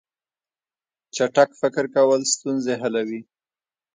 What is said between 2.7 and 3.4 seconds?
حلوي.